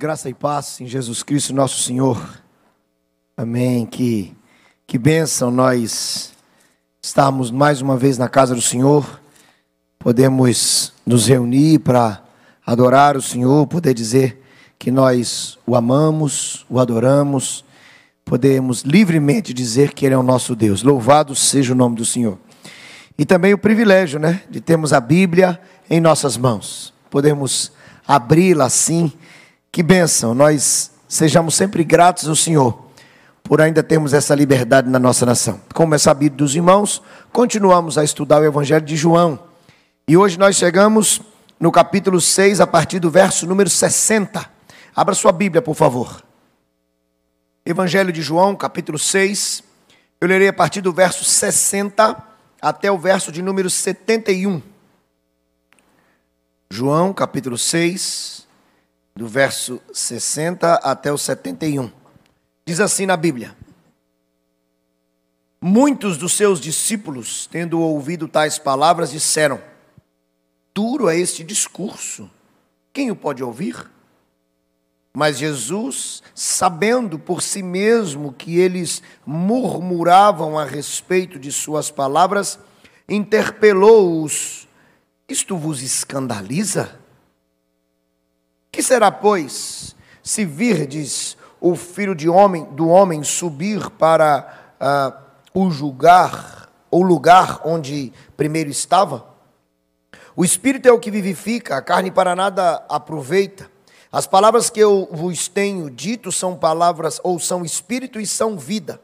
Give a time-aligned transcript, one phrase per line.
[0.00, 2.40] Graça e paz em Jesus Cristo, nosso Senhor.
[3.36, 3.84] Amém.
[3.84, 4.32] Que,
[4.86, 6.34] que bênção nós
[7.02, 9.20] estarmos mais uma vez na casa do Senhor.
[9.98, 12.22] Podemos nos reunir para
[12.64, 14.40] adorar o Senhor, poder dizer
[14.78, 17.64] que nós o amamos, o adoramos.
[18.24, 20.84] Podemos livremente dizer que Ele é o nosso Deus.
[20.84, 22.38] Louvado seja o nome do Senhor.
[23.18, 25.60] E também o privilégio, né, de termos a Bíblia
[25.90, 26.94] em nossas mãos.
[27.10, 27.72] Podemos
[28.06, 29.12] abri-la assim
[29.70, 32.88] que bênção, nós sejamos sempre gratos ao Senhor
[33.42, 35.60] por ainda termos essa liberdade na nossa nação.
[35.72, 37.02] Como é sabido dos irmãos,
[37.32, 39.38] continuamos a estudar o Evangelho de João.
[40.06, 41.22] E hoje nós chegamos
[41.58, 44.48] no capítulo 6, a partir do verso número 60.
[44.94, 46.22] Abra sua Bíblia, por favor.
[47.64, 49.62] Evangelho de João, capítulo 6.
[50.20, 52.16] Eu lerei a partir do verso 60
[52.60, 54.60] até o verso de número 71.
[56.70, 58.46] João, capítulo 6,
[59.18, 61.90] do verso 60 até o 71.
[62.64, 63.56] Diz assim na Bíblia:
[65.60, 69.60] Muitos dos seus discípulos, tendo ouvido tais palavras, disseram:
[70.72, 72.30] Duro é este discurso,
[72.92, 73.90] quem o pode ouvir?
[75.12, 82.56] Mas Jesus, sabendo por si mesmo que eles murmuravam a respeito de suas palavras,
[83.08, 84.68] interpelou-os:
[85.28, 86.97] Isto vos escandaliza?
[88.78, 95.20] Que será, pois, se virdes o filho de homem, do homem subir para uh,
[95.52, 99.26] o julgar, o lugar onde primeiro estava?
[100.36, 103.68] O espírito é o que vivifica, a carne para nada aproveita.
[104.12, 109.00] As palavras que eu vos tenho dito são palavras, ou são espírito e são vida.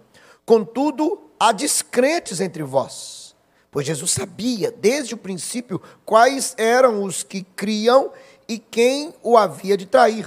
[0.46, 3.34] Contudo, há descrentes entre vós.
[3.72, 8.12] Pois Jesus sabia, desde o princípio, quais eram os que criam
[8.48, 10.26] e quem o havia de trair.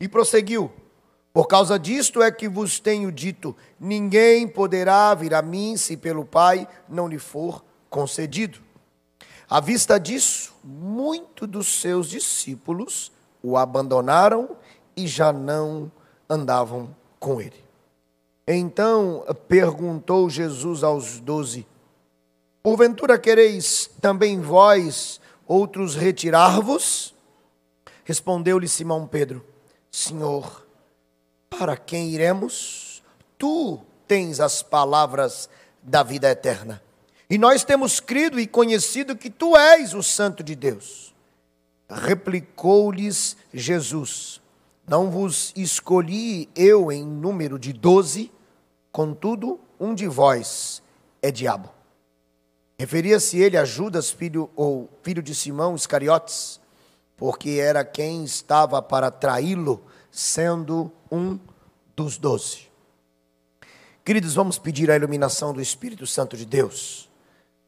[0.00, 0.70] E prosseguiu:
[1.32, 6.24] Por causa disto é que vos tenho dito: ninguém poderá vir a mim se pelo
[6.24, 8.58] Pai não lhe for concedido.
[9.48, 14.56] À vista disso, muitos dos seus discípulos o abandonaram
[14.96, 15.90] e já não
[16.28, 17.62] andavam com ele.
[18.46, 21.66] Então perguntou Jesus aos doze:
[22.62, 27.11] Porventura quereis também vós outros retirar-vos?
[28.04, 29.44] Respondeu-lhe Simão Pedro:
[29.90, 30.66] Senhor,
[31.48, 33.02] para quem iremos?
[33.38, 35.48] Tu tens as palavras
[35.82, 36.82] da vida eterna.
[37.28, 41.14] E nós temos crido e conhecido que tu és o Santo de Deus.
[41.88, 44.40] Replicou-lhes Jesus:
[44.86, 48.30] Não vos escolhi eu em número de doze,
[48.90, 50.82] contudo, um de vós
[51.20, 51.70] é diabo.
[52.78, 56.61] Referia-se ele a Judas, filho ou filho de Simão Iscariotes
[57.22, 61.38] porque era quem estava para traí-lo, sendo um
[61.94, 62.68] dos doze.
[64.04, 67.08] Queridos, vamos pedir a iluminação do Espírito Santo de Deus,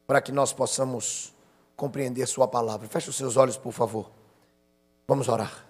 [0.05, 1.33] para que nós possamos
[1.73, 2.85] compreender Sua palavra.
[2.89, 4.11] Feche os seus olhos, por favor.
[5.07, 5.65] Vamos orar.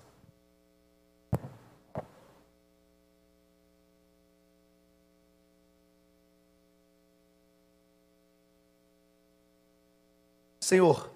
[10.59, 11.14] Senhor,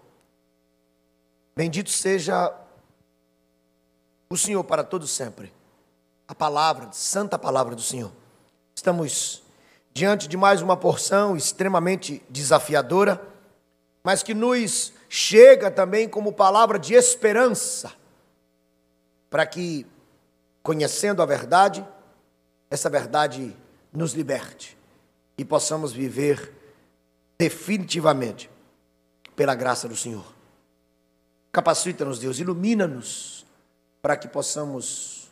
[1.60, 2.56] Bendito seja
[4.30, 5.52] o Senhor para todos sempre.
[6.26, 8.14] A palavra, santa palavra do Senhor.
[8.74, 9.44] Estamos
[9.94, 13.22] diante de mais uma porção extremamente desafiadora,
[14.02, 17.92] mas que nos chega também como palavra de esperança,
[19.30, 19.86] para que,
[20.64, 21.86] conhecendo a verdade,
[22.72, 23.54] essa verdade
[23.92, 24.78] nos liberte
[25.38, 26.54] e possamos viver
[27.38, 28.50] definitivamente
[29.36, 30.39] pela graça do Senhor.
[31.52, 33.46] Capacita-nos, Deus, ilumina-nos
[34.02, 35.30] para que possamos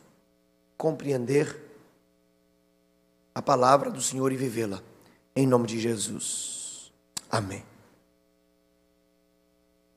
[0.78, 1.64] compreender
[3.34, 4.82] a palavra do Senhor e vivê-la.
[5.36, 6.92] Em nome de Jesus.
[7.30, 7.64] Amém.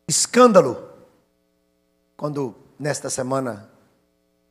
[0.07, 0.89] Escândalo.
[2.17, 3.71] Quando nesta semana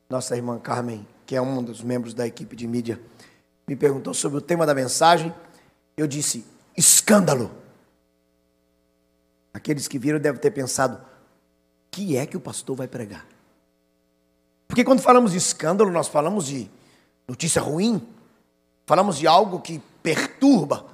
[0.08, 3.00] nossa irmã Carmen, que é um dos membros da equipe de mídia,
[3.68, 5.32] me perguntou sobre o tema da mensagem,
[5.96, 6.44] eu disse:
[6.76, 7.52] escândalo.
[9.54, 11.00] Aqueles que viram devem ter pensado:
[11.90, 13.26] que é que o pastor vai pregar.
[14.68, 16.70] Porque quando falamos de escândalo, nós falamos de
[17.26, 18.06] notícia ruim,
[18.86, 20.86] falamos de algo que perturba.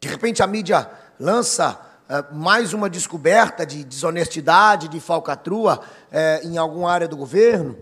[0.00, 6.58] De repente a mídia lança uh, mais uma descoberta de desonestidade, de falcatrua uh, em
[6.58, 7.78] alguma área do governo,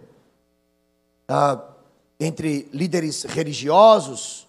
[1.31, 1.61] uh,
[2.21, 4.47] entre líderes religiosos.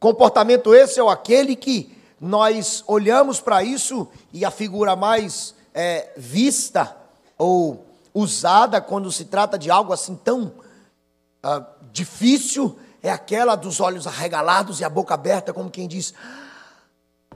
[0.00, 7.01] Comportamento esse é aquele que nós olhamos para isso e a figura mais é, vista
[7.38, 10.52] ou usada quando se trata de algo assim tão
[11.42, 16.14] ah, difícil é aquela dos olhos arregalados e a boca aberta, como quem diz: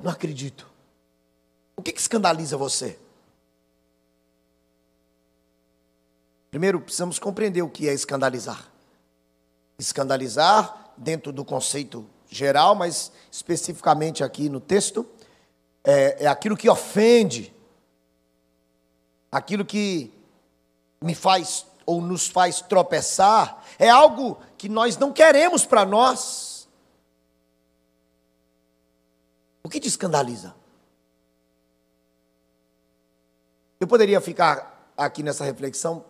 [0.00, 0.66] Não acredito.
[1.76, 2.98] O que, que escandaliza você?
[6.50, 8.70] Primeiro, precisamos compreender o que é escandalizar.
[9.78, 15.06] Escandalizar, dentro do conceito geral, mas especificamente aqui no texto,
[15.84, 17.52] é, é aquilo que ofende,
[19.36, 20.10] aquilo que
[21.02, 26.66] me faz ou nos faz tropeçar, é algo que nós não queremos para nós.
[29.62, 30.54] O que te escandaliza?
[33.78, 36.04] Eu poderia ficar aqui nessa reflexão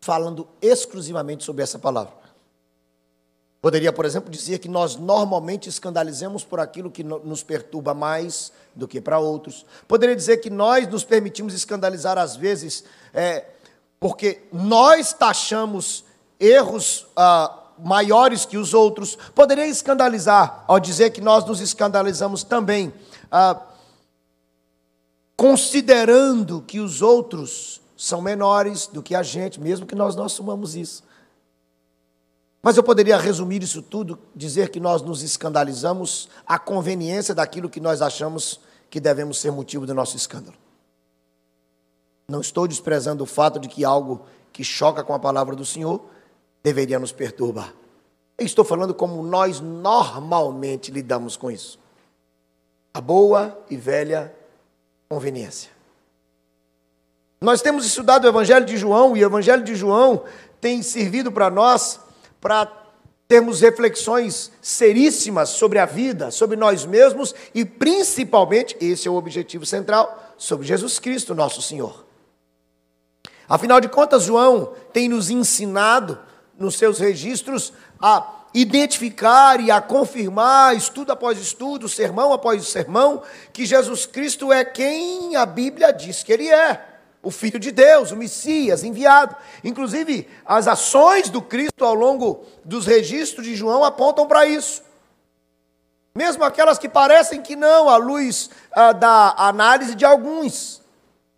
[0.00, 2.12] falando exclusivamente sobre essa palavra.
[3.60, 8.86] Poderia, por exemplo, dizer que nós normalmente escandalizamos por aquilo que nos perturba mais do
[8.86, 9.66] que para outros.
[9.88, 13.44] Poderia dizer que nós nos permitimos escandalizar às vezes é,
[13.98, 16.04] porque nós taxamos
[16.38, 19.18] erros ah, maiores que os outros.
[19.34, 22.92] Poderia escandalizar ao dizer que nós nos escandalizamos também,
[23.30, 23.60] ah,
[25.36, 30.76] considerando que os outros são menores do que a gente, mesmo que nós não assumamos
[30.76, 31.02] isso.
[32.62, 37.80] Mas eu poderia resumir isso tudo, dizer que nós nos escandalizamos à conveniência daquilo que
[37.80, 38.60] nós achamos
[38.90, 40.56] que devemos ser motivo do nosso escândalo.
[42.28, 46.04] Não estou desprezando o fato de que algo que choca com a palavra do Senhor
[46.62, 47.72] deveria nos perturbar.
[48.36, 51.78] Eu estou falando como nós normalmente lidamos com isso.
[52.92, 54.34] A boa e velha
[55.08, 55.70] conveniência.
[57.40, 60.24] Nós temos estudado o Evangelho de João e o Evangelho de João
[60.60, 62.00] tem servido para nós
[62.40, 62.70] para
[63.26, 69.66] termos reflexões seríssimas sobre a vida, sobre nós mesmos e principalmente, esse é o objetivo
[69.66, 72.06] central, sobre Jesus Cristo, nosso Senhor.
[73.46, 76.18] Afinal de contas, João tem nos ensinado
[76.58, 83.66] nos seus registros a identificar e a confirmar, estudo após estudo, sermão após sermão, que
[83.66, 86.97] Jesus Cristo é quem a Bíblia diz que ele é.
[87.28, 89.36] O Filho de Deus, o Messias enviado.
[89.62, 94.82] Inclusive, as ações do Cristo ao longo dos registros de João apontam para isso.
[96.14, 100.80] Mesmo aquelas que parecem que não, à luz ah, da análise de alguns.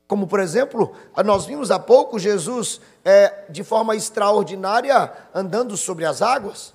[0.07, 0.95] Como, por exemplo,
[1.25, 6.73] nós vimos há pouco Jesus é, de forma extraordinária andando sobre as águas.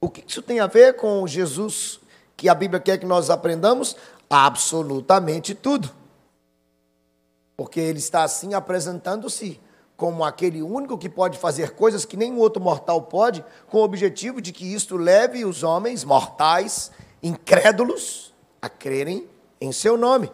[0.00, 2.00] O que isso tem a ver com Jesus
[2.36, 3.94] que a Bíblia quer que nós aprendamos?
[4.28, 5.99] Absolutamente tudo.
[7.60, 9.60] Porque ele está assim apresentando-se
[9.94, 14.40] como aquele único que pode fazer coisas que nenhum outro mortal pode, com o objetivo
[14.40, 16.90] de que isto leve os homens mortais,
[17.22, 19.28] incrédulos, a crerem
[19.60, 20.32] em seu nome.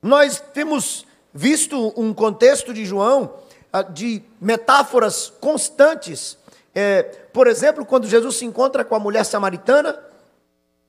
[0.00, 3.34] Nós temos visto um contexto de João
[3.70, 6.38] ah, de metáforas constantes.
[6.74, 7.02] É,
[7.34, 10.02] por exemplo, quando Jesus se encontra com a mulher samaritana,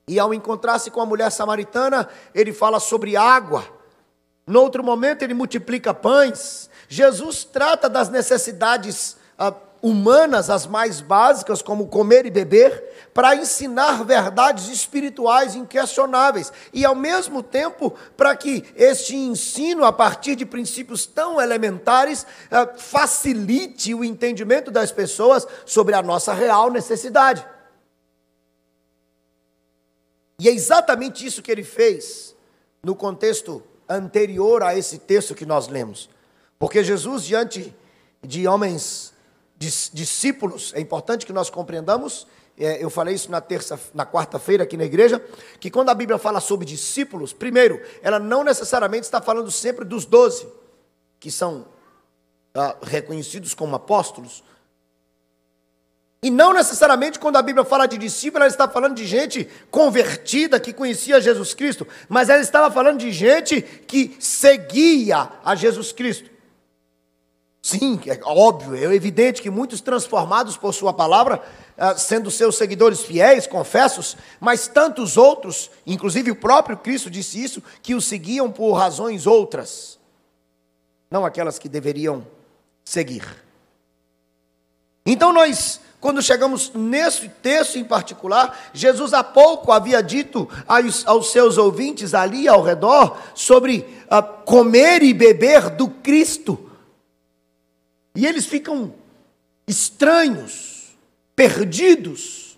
[0.08, 3.75] e ao encontrar-se com a mulher samaritana, ele fala sobre água.
[4.46, 6.70] No outro momento, ele multiplica pães.
[6.88, 9.52] Jesus trata das necessidades ah,
[9.82, 16.94] humanas, as mais básicas, como comer e beber, para ensinar verdades espirituais inquestionáveis e, ao
[16.94, 24.04] mesmo tempo, para que este ensino, a partir de princípios tão elementares, eh, facilite o
[24.04, 27.44] entendimento das pessoas sobre a nossa real necessidade.
[30.38, 32.36] E é exatamente isso que ele fez
[32.82, 36.08] no contexto anterior a esse texto que nós lemos.
[36.58, 37.74] Porque Jesus, diante
[38.22, 39.12] de homens
[39.58, 42.26] discípulos, é importante que nós compreendamos,
[42.58, 45.22] é, eu falei isso na terça, na quarta-feira aqui na igreja,
[45.60, 50.06] que quando a Bíblia fala sobre discípulos, primeiro, ela não necessariamente está falando sempre dos
[50.06, 50.46] doze,
[51.20, 51.66] que são
[52.54, 54.42] ah, reconhecidos como apóstolos,
[56.26, 60.58] e não necessariamente quando a Bíblia fala de discípulo, ela está falando de gente convertida
[60.58, 66.28] que conhecia Jesus Cristo, mas ela estava falando de gente que seguia a Jesus Cristo.
[67.62, 71.40] Sim, é óbvio, é evidente que muitos transformados por Sua palavra,
[71.78, 77.62] ah, sendo seus seguidores fiéis, confessos, mas tantos outros, inclusive o próprio Cristo disse isso,
[77.80, 79.96] que o seguiam por razões outras,
[81.08, 82.26] não aquelas que deveriam
[82.84, 83.22] seguir.
[85.06, 91.58] Então nós quando chegamos nesse texto em particular, Jesus há pouco havia dito aos, seus
[91.58, 93.78] ouvintes ali ao redor sobre
[94.10, 96.70] uh, comer e beber do Cristo.
[98.14, 98.92] E eles ficam
[99.66, 100.96] estranhos,
[101.34, 102.56] perdidos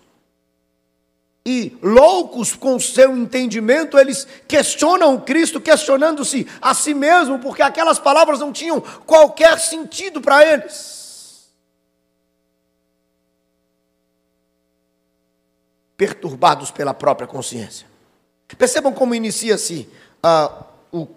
[1.45, 7.97] e loucos com o seu entendimento, eles questionam Cristo, questionando-se a si mesmo, porque aquelas
[7.97, 10.98] palavras não tinham qualquer sentido para eles.
[15.99, 17.85] Perturbados pela própria consciência.
[18.57, 19.89] Percebam como inicia-se
[20.25, 20.63] uh,
[20.93, 21.09] o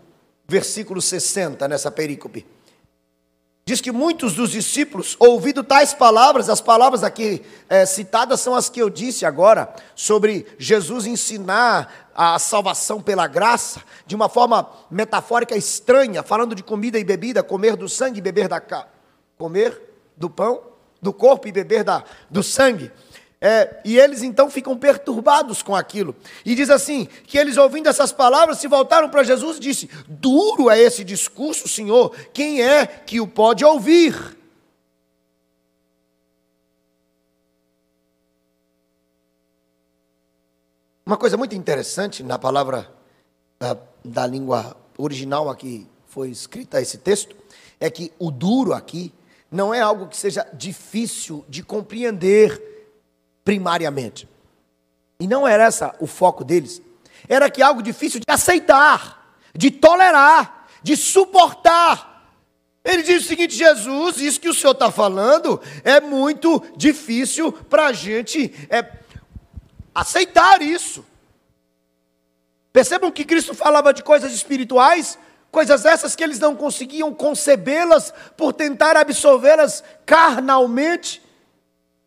[0.49, 2.45] versículo 60 nessa perícope.
[3.65, 8.69] Diz que muitos dos discípulos, ouvindo tais palavras, as palavras aqui é, citadas são as
[8.69, 15.57] que eu disse agora, sobre Jesus ensinar a salvação pela graça, de uma forma metafórica
[15.57, 18.61] estranha, falando de comida e bebida, comer do sangue e beber da
[19.39, 19.81] comer
[20.17, 20.61] do pão,
[21.01, 22.91] do corpo e beber da, do sangue.
[23.45, 26.15] É, e eles então ficam perturbados com aquilo.
[26.47, 30.71] E diz assim: que eles ouvindo essas palavras se voltaram para Jesus e disse: Duro
[30.71, 34.15] é esse discurso, Senhor, quem é que o pode ouvir?
[41.05, 42.89] Uma coisa muito interessante na palavra
[43.59, 47.35] da, da língua original aqui foi escrita esse texto
[47.81, 49.13] é que o duro aqui
[49.51, 52.72] não é algo que seja difícil de compreender
[53.45, 54.29] primariamente.
[55.19, 56.83] E não era essa o foco deles.
[57.29, 62.29] Era que algo difícil de aceitar, de tolerar, de suportar.
[62.85, 67.87] Ele diz o seguinte: Jesus, isso que o senhor está falando é muito difícil para
[67.87, 68.85] a gente é,
[69.95, 71.05] aceitar isso.
[72.73, 75.19] Percebam que Cristo falava de coisas espirituais,
[75.51, 81.22] coisas essas que eles não conseguiam concebê-las por tentar absorvê-las carnalmente.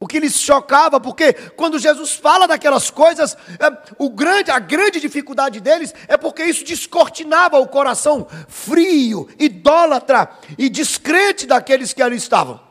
[0.06, 5.00] O que lhes chocava, porque quando Jesus fala daquelas coisas, é, o grande, a grande
[5.00, 12.18] dificuldade deles é porque isso descortinava o coração frio, idólatra e descrente daqueles que ali
[12.18, 12.62] estavam,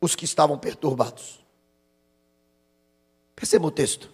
[0.00, 1.38] os que estavam perturbados.
[3.36, 4.10] Perceba o texto.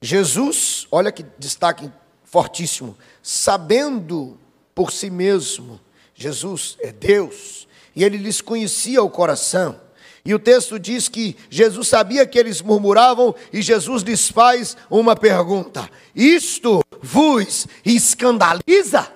[0.00, 1.92] Jesus, olha que destaque
[2.24, 4.40] fortíssimo, sabendo
[4.74, 5.78] por si mesmo,
[6.14, 9.78] Jesus é Deus, e ele lhes conhecia o coração
[10.24, 15.16] e o texto diz que Jesus sabia que eles murmuravam e Jesus lhes faz uma
[15.16, 19.10] pergunta: Isto vos escandaliza?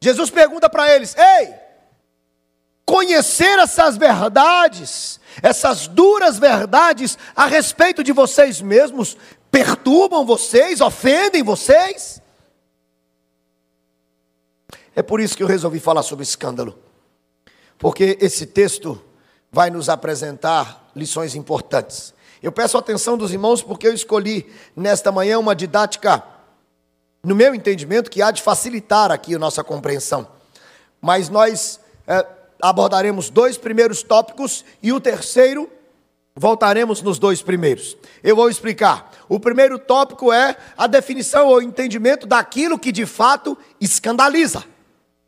[0.00, 1.54] Jesus pergunta para eles: Ei,
[2.84, 9.16] conhecer essas verdades, essas duras verdades a respeito de vocês mesmos,
[9.48, 12.20] perturbam vocês, ofendem vocês?
[14.96, 16.78] É por isso que eu resolvi falar sobre escândalo.
[17.78, 19.00] Porque esse texto
[19.50, 22.14] vai nos apresentar lições importantes.
[22.42, 24.46] Eu peço a atenção dos irmãos porque eu escolhi
[24.76, 26.22] nesta manhã uma didática,
[27.22, 30.28] no meu entendimento, que há de facilitar aqui a nossa compreensão.
[31.00, 32.26] Mas nós é,
[32.60, 35.70] abordaremos dois primeiros tópicos e o terceiro
[36.36, 37.96] voltaremos nos dois primeiros.
[38.22, 39.10] Eu vou explicar.
[39.28, 44.73] O primeiro tópico é a definição ou entendimento daquilo que de fato escandaliza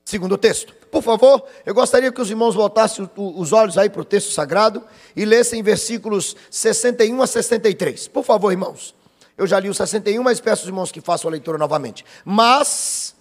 [0.06, 0.72] segundo o texto.
[0.88, 4.82] Por favor, eu gostaria que os irmãos voltassem os olhos aí para o texto sagrado
[5.16, 8.06] e lessem versículos 61 a 63.
[8.08, 8.94] Por favor, irmãos.
[9.36, 12.04] Eu já li o 61, mas peço aos irmãos que façam a leitura novamente.
[12.25, 13.14] Mas.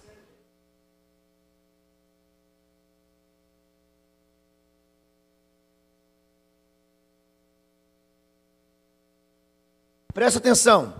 [10.14, 10.94] Presta atenção.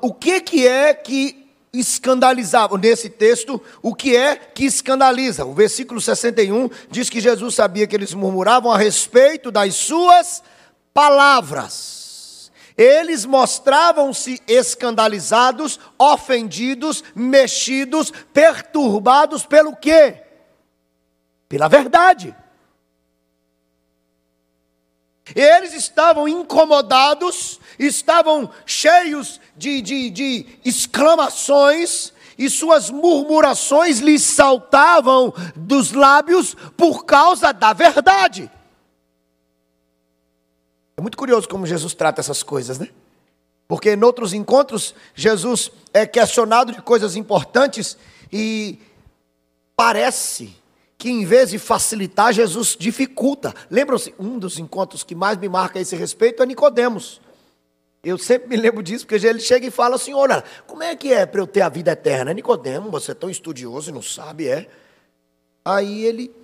[0.00, 1.43] O que, que é que
[1.74, 2.78] escandalizavam.
[2.78, 5.44] Nesse texto, o que é que escandaliza?
[5.44, 10.42] O versículo 61 diz que Jesus sabia que eles murmuravam a respeito das suas
[10.92, 12.50] palavras.
[12.76, 20.22] Eles mostravam-se escandalizados, ofendidos, mexidos, perturbados pelo quê?
[21.48, 22.34] Pela verdade.
[25.34, 35.92] Eles estavam incomodados, estavam cheios de, de, de exclamações, e suas murmurações lhes saltavam dos
[35.92, 38.50] lábios por causa da verdade.
[40.96, 42.88] É muito curioso como Jesus trata essas coisas, né?
[43.66, 47.96] Porque em outros encontros, Jesus é questionado de coisas importantes
[48.32, 48.78] e
[49.74, 50.54] parece
[51.04, 53.54] que em vez de facilitar, Jesus dificulta.
[53.70, 57.20] Lembram-se, um dos encontros que mais me marca a esse respeito é Nicodemos.
[58.02, 61.12] Eu sempre me lembro disso, porque ele chega e fala assim: olha, como é que
[61.12, 62.32] é para eu ter a vida eterna?
[62.32, 64.66] Nicodemo, você é tão estudioso e não sabe, é?
[65.62, 66.34] Aí ele,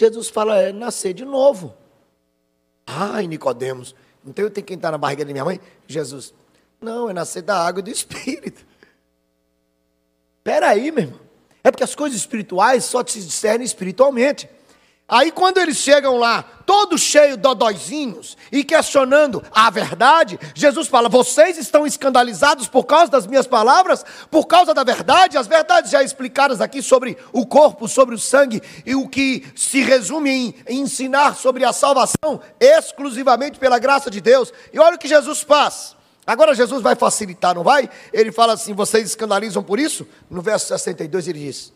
[0.00, 1.74] Jesus fala, é nascer de novo.
[2.86, 3.92] Ai, Nicodemos,
[4.24, 5.60] então eu tenho que entrar na barriga da minha mãe?
[5.88, 6.32] Jesus,
[6.80, 8.64] não, é nascer da água e do Espírito.
[10.38, 11.29] Espera aí, meu irmão.
[11.62, 14.48] É porque as coisas espirituais só se discernem espiritualmente.
[15.10, 21.08] Aí quando eles chegam lá, todos cheios de dodóizinhos e questionando a verdade, Jesus fala:
[21.08, 26.00] "Vocês estão escandalizados por causa das minhas palavras, por causa da verdade, as verdades já
[26.00, 31.34] explicadas aqui sobre o corpo, sobre o sangue e o que se resume em, ensinar
[31.34, 34.52] sobre a salvação exclusivamente pela graça de Deus.
[34.72, 35.96] E olha o que Jesus faz.
[36.26, 37.88] Agora Jesus vai facilitar, não vai?
[38.12, 41.72] Ele fala assim: "Vocês escandalizam por isso?" No verso 62 ele diz: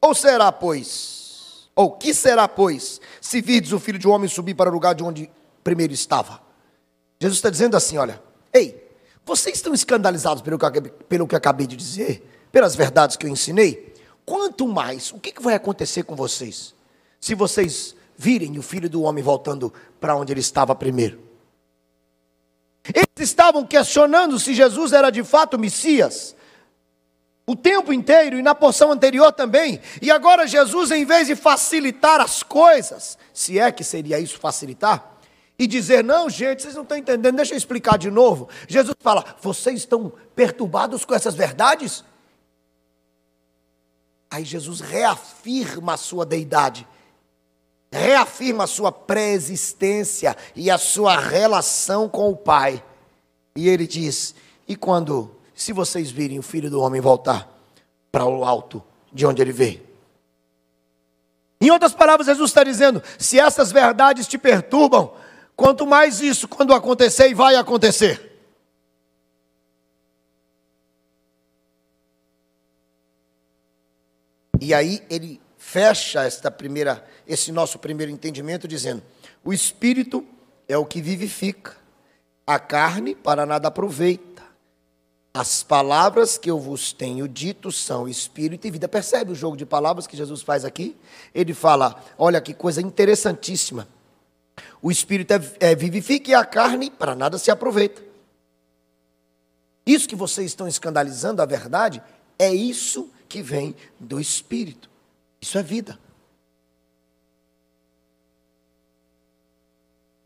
[0.00, 4.70] "Ou será, pois, ou que será, pois, se virdes o filho de homem subir para
[4.70, 5.30] o lugar de onde
[5.62, 6.40] primeiro estava?
[7.20, 8.22] Jesus está dizendo assim: olha,
[8.52, 8.82] ei,
[9.24, 13.94] vocês estão escandalizados pelo que, pelo que acabei de dizer, pelas verdades que eu ensinei?
[14.24, 16.74] Quanto mais, o que, que vai acontecer com vocês?
[17.20, 21.25] Se vocês virem o filho do homem voltando para onde ele estava primeiro.
[22.94, 26.36] Eles estavam questionando se Jesus era de fato Messias
[27.46, 29.80] o tempo inteiro e na porção anterior também.
[30.02, 35.16] E agora Jesus, em vez de facilitar as coisas, se é que seria isso facilitar,
[35.58, 38.48] e dizer: Não, gente, vocês não estão entendendo, deixa eu explicar de novo.
[38.68, 42.04] Jesus fala: Vocês estão perturbados com essas verdades?
[44.28, 46.86] Aí Jesus reafirma a sua deidade,
[47.92, 52.82] reafirma a sua preexistência e a sua relação com o Pai.
[53.54, 54.34] E ele diz:
[54.68, 57.50] E quando se vocês virem o filho do homem voltar
[58.12, 59.84] para o alto de onde ele veio.
[61.60, 65.12] Em outras palavras, Jesus está dizendo: se essas verdades te perturbam,
[65.56, 68.32] quanto mais isso, quando acontecer, e vai acontecer.
[74.60, 75.40] E aí ele
[75.76, 79.02] fecha esta primeira, esse nosso primeiro entendimento dizendo:
[79.44, 80.26] o espírito
[80.66, 81.76] é o que vivifica,
[82.46, 84.42] a carne para nada aproveita.
[85.34, 88.88] As palavras que eu vos tenho dito são espírito e vida.
[88.88, 90.96] Percebe o jogo de palavras que Jesus faz aqui?
[91.34, 93.86] Ele fala: olha que coisa interessantíssima.
[94.80, 98.02] O espírito é, é vivifica e a carne para nada se aproveita.
[99.84, 102.02] Isso que vocês estão escandalizando a verdade
[102.38, 104.95] é isso que vem do espírito.
[105.46, 105.96] Isso é vida.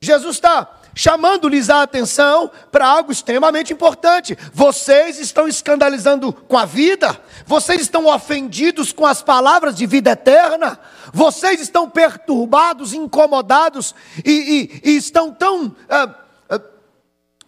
[0.01, 4.35] Jesus está chamando-lhes a atenção para algo extremamente importante.
[4.55, 10.81] Vocês estão escandalizando com a vida, vocês estão ofendidos com as palavras de vida eterna,
[11.13, 16.15] vocês estão perturbados, incomodados e, e, e estão tão ah,
[16.49, 16.63] ah,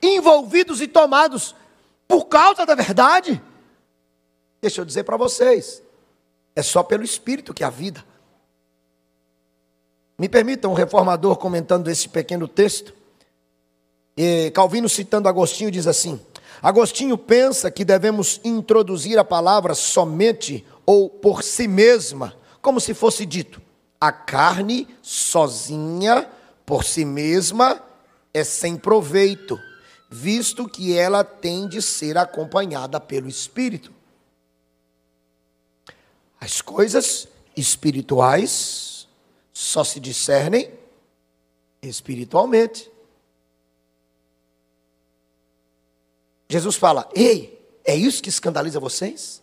[0.02, 1.54] envolvidos e tomados
[2.06, 3.42] por causa da verdade.
[4.60, 5.82] Deixa eu dizer para vocês,
[6.54, 8.04] é só pelo Espírito que há vida.
[10.18, 12.94] Me permitam, um reformador comentando esse pequeno texto,
[14.16, 16.20] e Calvino, citando Agostinho, diz assim:
[16.62, 23.24] Agostinho pensa que devemos introduzir a palavra somente ou por si mesma, como se fosse
[23.24, 23.60] dito:
[24.00, 26.28] a carne sozinha,
[26.66, 27.82] por si mesma,
[28.34, 29.58] é sem proveito,
[30.10, 33.92] visto que ela tem de ser acompanhada pelo Espírito.
[36.42, 39.06] As coisas espirituais
[39.52, 40.76] só se discernem
[41.80, 42.90] espiritualmente.
[46.48, 49.40] Jesus fala: Ei, é isso que escandaliza vocês?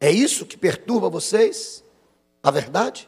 [0.00, 1.84] É isso que perturba vocês?
[2.42, 3.06] A verdade?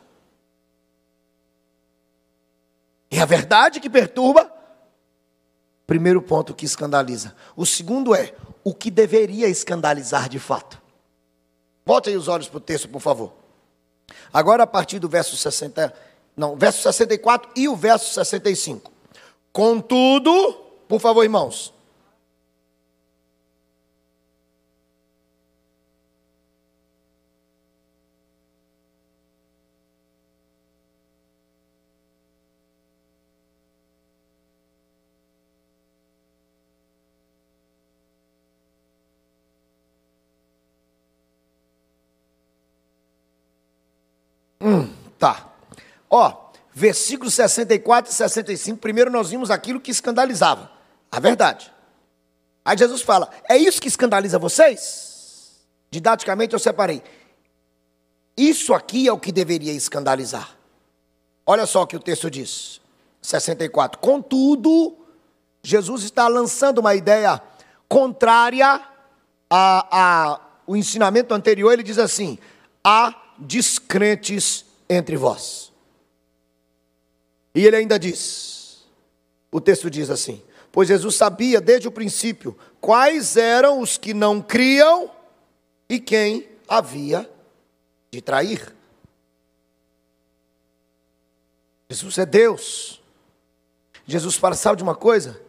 [3.11, 4.53] É a verdade que perturba?
[5.87, 7.35] Primeiro ponto que escandaliza.
[7.57, 10.81] O segundo é o que deveria escandalizar de fato.
[11.85, 13.33] Volte aí os olhos para o texto, por favor.
[14.33, 15.93] Agora, a partir do verso 60,
[16.37, 18.91] não, verso 64 e o verso 65.
[19.53, 20.55] Contudo,
[20.89, 21.73] por favor, irmãos.
[44.63, 45.49] Hum, tá.
[46.09, 50.71] Ó, versículos 64 e 65, primeiro nós vimos aquilo que escandalizava,
[51.11, 51.73] a verdade.
[52.65, 55.61] Aí Jesus fala: É isso que escandaliza vocês?
[55.91, 57.03] Didaticamente eu separei.
[58.37, 60.57] Isso aqui é o que deveria escandalizar.
[61.45, 62.81] Olha só o que o texto diz.
[63.21, 63.99] 64.
[64.01, 64.97] Contudo,
[65.63, 67.41] Jesus está lançando uma ideia
[67.89, 68.81] contrária
[69.51, 70.41] ao
[70.77, 71.73] ensinamento anterior.
[71.73, 72.39] Ele diz assim:
[72.83, 75.73] há descrentes entre vós.
[77.55, 78.85] E ele ainda diz:
[79.51, 84.41] o texto diz assim: Pois Jesus sabia desde o princípio quais eram os que não
[84.41, 85.11] criam
[85.89, 87.31] e quem havia
[88.11, 88.75] de trair.
[91.91, 93.03] Jesus é Deus.
[94.07, 95.41] Jesus fala, sabe de uma coisa?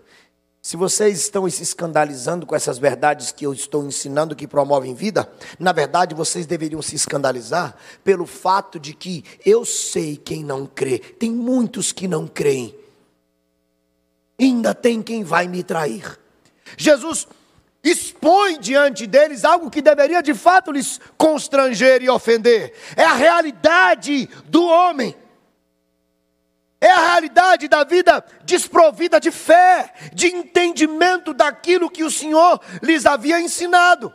[0.66, 5.30] Se vocês estão se escandalizando com essas verdades que eu estou ensinando que promovem vida,
[5.60, 11.00] na verdade vocês deveriam se escandalizar pelo fato de que eu sei quem não crê.
[11.00, 12.74] Tem muitos que não creem.
[14.40, 16.18] Ainda tem quem vai me trair.
[16.78, 17.28] Jesus
[17.84, 22.74] expõe diante deles algo que deveria de fato lhes constranger e ofender.
[22.96, 25.14] É a realidade do homem.
[26.84, 33.06] É a realidade da vida desprovida de fé, de entendimento daquilo que o Senhor lhes
[33.06, 34.14] havia ensinado.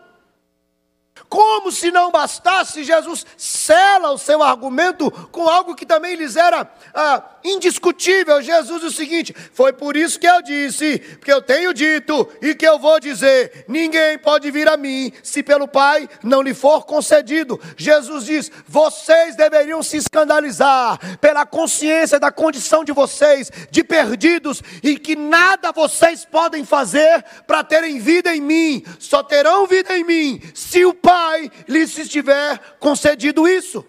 [1.28, 6.70] Como se não bastasse, Jesus sela o seu argumento com algo que também lhes era
[6.94, 8.40] ah, indiscutível.
[8.42, 12.66] Jesus o seguinte: foi por isso que eu disse, porque eu tenho dito e que
[12.66, 17.61] eu vou dizer: ninguém pode vir a mim se pelo Pai não lhe for concedido.
[17.76, 24.98] Jesus diz: vocês deveriam se escandalizar pela consciência da condição de vocês, de perdidos, e
[24.98, 30.40] que nada vocês podem fazer para terem vida em mim, só terão vida em mim
[30.54, 33.83] se o Pai lhes estiver concedido isso.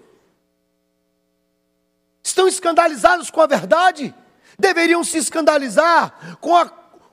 [2.24, 4.16] Estão escandalizados com a verdade?
[4.58, 6.72] Deveriam se escandalizar com a,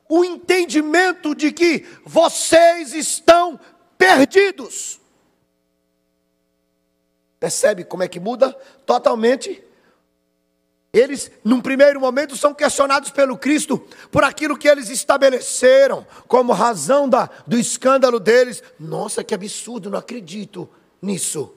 [0.09, 3.59] o entendimento de que vocês estão
[3.99, 5.01] perdidos.
[7.41, 8.53] Percebe como é que muda?
[8.87, 9.61] Totalmente.
[10.97, 17.07] Eles, num primeiro momento, são questionados pelo Cristo por aquilo que eles estabeleceram como razão
[17.07, 18.63] da, do escândalo deles.
[18.81, 20.67] Nossa, que absurdo, não acredito
[21.03, 21.55] nisso.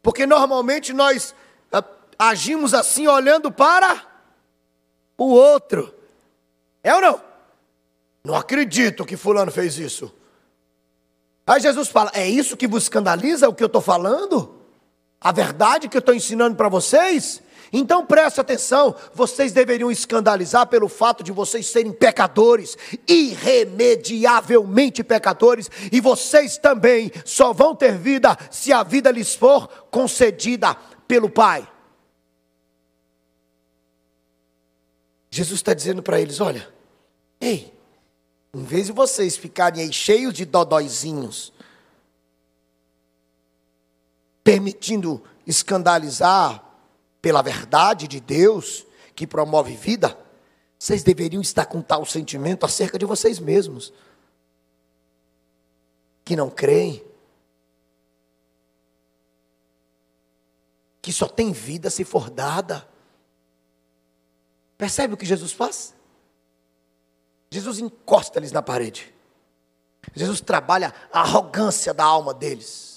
[0.00, 1.34] Porque normalmente nós
[2.16, 4.00] agimos assim olhando para
[5.18, 5.92] o outro.
[6.84, 7.20] É ou não?
[8.22, 10.14] Não acredito que Fulano fez isso.
[11.44, 14.59] Aí Jesus fala: É isso que vos escandaliza o que eu estou falando?
[15.20, 17.42] A verdade que eu estou ensinando para vocês?
[17.72, 26.00] Então preste atenção, vocês deveriam escandalizar pelo fato de vocês serem pecadores, irremediavelmente pecadores, e
[26.00, 30.74] vocês também só vão ter vida se a vida lhes for concedida
[31.06, 31.68] pelo Pai.
[35.30, 36.68] Jesus está dizendo para eles: olha,
[37.40, 37.72] ei,
[38.52, 41.52] em vez de vocês ficarem aí cheios de dodóizinhos,
[44.42, 46.64] permitindo escandalizar
[47.20, 50.18] pela verdade de Deus que promove vida,
[50.78, 53.92] vocês deveriam estar com tal sentimento acerca de vocês mesmos,
[56.24, 57.04] que não creem,
[61.02, 62.88] que só tem vida se for dada.
[64.78, 65.94] Percebe o que Jesus faz?
[67.50, 69.12] Jesus encosta eles na parede.
[70.14, 72.89] Jesus trabalha a arrogância da alma deles.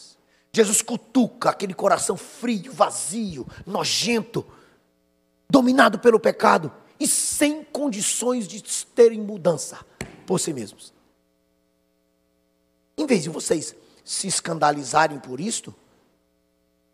[0.54, 4.46] Jesus cutuca aquele coração frio, vazio, nojento,
[5.50, 9.80] dominado pelo pecado e sem condições de terem mudança
[10.28, 10.94] por si mesmos.
[12.96, 15.74] Em vez de vocês se escandalizarem por isto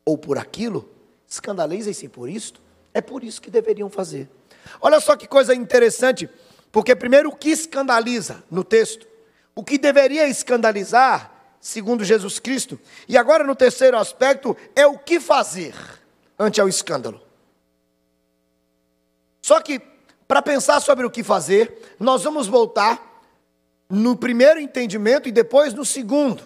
[0.06, 0.89] ou por aquilo,
[1.28, 2.62] escandalizem-se por isto.
[2.93, 4.30] É por isso que deveriam fazer.
[4.82, 6.30] Olha só que coisa interessante,
[6.72, 9.06] porque primeiro o que escandaliza no texto,
[9.54, 15.19] o que deveria escandalizar, segundo Jesus Cristo, e agora no terceiro aspecto é o que
[15.19, 15.74] fazer
[16.38, 17.22] ante ao escândalo.
[19.41, 19.82] Só que
[20.28, 23.24] para pensar sobre o que fazer, nós vamos voltar
[23.89, 26.43] no primeiro entendimento e depois no segundo.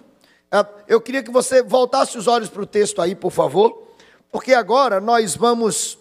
[0.50, 3.90] Ah, eu queria que você voltasse os olhos para o texto aí, por favor,
[4.32, 5.98] porque agora nós vamos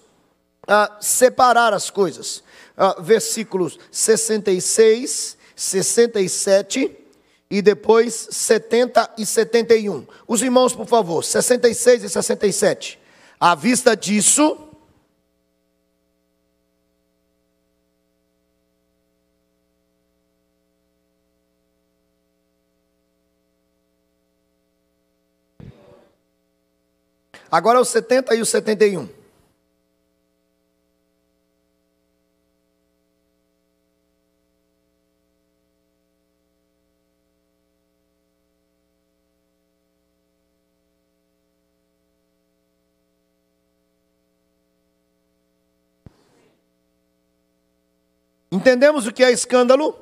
[0.66, 2.44] a separar as coisas.
[2.77, 7.01] Uh, versículos 66, 67
[7.52, 10.06] e depois 70 e 71.
[10.26, 12.98] Os irmãos, por favor, 66 e 67.
[13.38, 14.68] À vista disso,
[27.50, 29.21] Agora os 70 e o 71.
[48.62, 49.92] Entendemos o que é escândalo?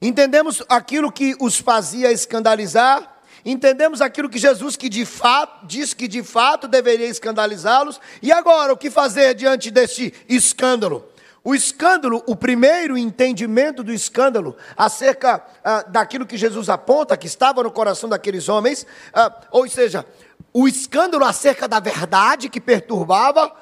[0.00, 3.20] Entendemos aquilo que os fazia escandalizar?
[3.44, 8.00] Entendemos aquilo que Jesus que de fato, diz que de fato deveria escandalizá-los?
[8.22, 11.04] E agora, o que fazer diante deste escândalo?
[11.44, 17.62] O escândalo, o primeiro entendimento do escândalo acerca ah, daquilo que Jesus aponta, que estava
[17.62, 20.06] no coração daqueles homens, ah, ou seja,
[20.54, 23.52] o escândalo acerca da verdade que perturbava,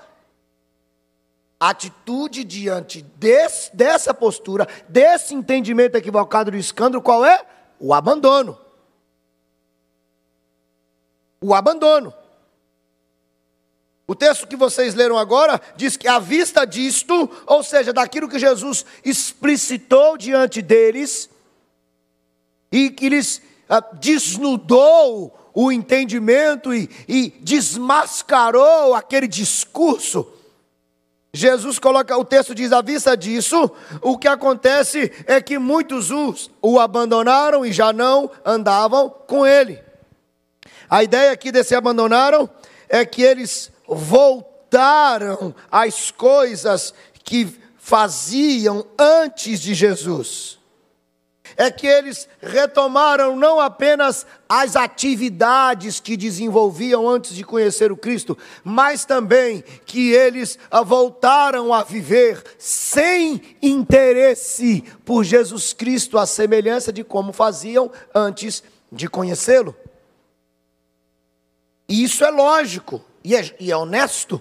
[1.58, 7.44] atitude diante desse, dessa postura, desse entendimento equivocado do escândalo, qual é?
[7.78, 8.58] O abandono.
[11.40, 12.12] O abandono.
[14.06, 18.38] O texto que vocês leram agora diz que à vista disto, ou seja, daquilo que
[18.38, 21.30] Jesus explicitou diante deles,
[22.74, 30.26] e que lhes ah, desnudou o entendimento e, e desmascarou aquele discurso.
[31.34, 33.68] Jesus coloca, o texto diz, à vista disso,
[34.00, 39.82] o que acontece é que muitos os o abandonaram e já não andavam com ele.
[40.88, 42.48] A ideia aqui desse abandonaram
[42.88, 46.94] é que eles voltaram às coisas
[47.24, 50.60] que faziam antes de Jesus.
[51.56, 58.36] É que eles retomaram não apenas as atividades que desenvolviam antes de conhecer o Cristo,
[58.62, 67.04] mas também que eles voltaram a viver sem interesse por Jesus Cristo, a semelhança de
[67.04, 69.76] como faziam antes de conhecê-lo.
[71.88, 74.40] E isso é lógico e é, e é honesto,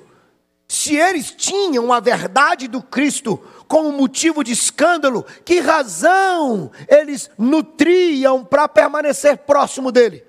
[0.73, 8.43] se eles tinham a verdade do Cristo como motivo de escândalo, que razão eles nutriam
[8.43, 10.25] para permanecer próximo dele?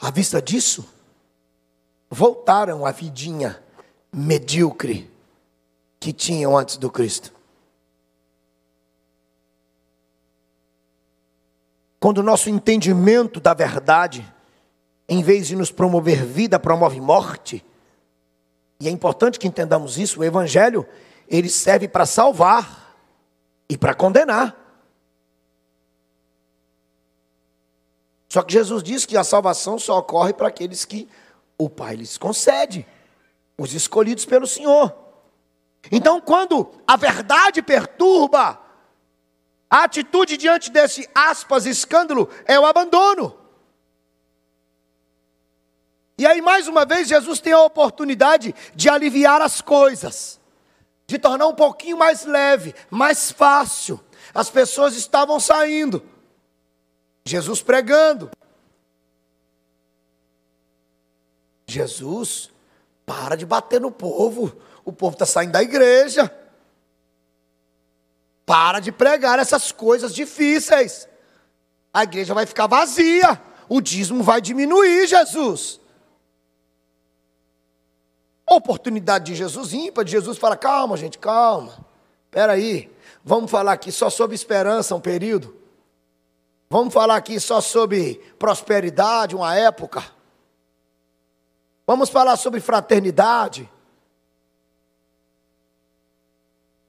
[0.00, 0.88] À vista disso,
[2.08, 3.60] voltaram à vidinha
[4.12, 5.10] medíocre
[5.98, 7.32] que tinham antes do Cristo.
[11.98, 14.24] Quando o nosso entendimento da verdade,
[15.10, 17.66] em vez de nos promover vida, promove morte.
[18.78, 20.86] E é importante que entendamos isso, o evangelho,
[21.26, 22.94] ele serve para salvar
[23.68, 24.56] e para condenar.
[28.28, 31.08] Só que Jesus diz que a salvação só ocorre para aqueles que
[31.58, 32.86] o Pai lhes concede,
[33.58, 34.94] os escolhidos pelo Senhor.
[35.90, 38.60] Então, quando a verdade perturba,
[39.68, 43.39] a atitude diante desse aspas escândalo é o abandono.
[46.20, 50.38] E aí, mais uma vez, Jesus tem a oportunidade de aliviar as coisas,
[51.06, 53.98] de tornar um pouquinho mais leve, mais fácil.
[54.34, 56.04] As pessoas estavam saindo,
[57.24, 58.30] Jesus pregando.
[61.66, 62.50] Jesus,
[63.06, 64.54] para de bater no povo,
[64.84, 66.30] o povo está saindo da igreja.
[68.44, 71.08] Para de pregar essas coisas difíceis.
[71.94, 73.40] A igreja vai ficar vazia.
[73.70, 75.80] O dízimo vai diminuir, Jesus.
[78.52, 81.86] Oportunidade de Jesus ímpar, de Jesus fala: calma, gente, calma.
[82.26, 82.90] Espera aí.
[83.24, 85.54] Vamos falar aqui só sobre esperança um período.
[86.68, 90.04] Vamos falar aqui só sobre prosperidade, uma época.
[91.86, 93.70] Vamos falar sobre fraternidade.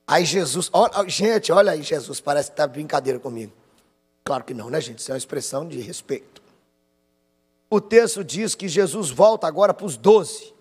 [0.08, 3.54] Aí Jesus, olha, gente, olha aí, Jesus, parece que está brincadeira comigo.
[4.24, 5.00] Claro que não, né, gente?
[5.00, 6.42] Isso é uma expressão de respeito.
[7.70, 10.54] O texto diz que Jesus volta agora para os doze.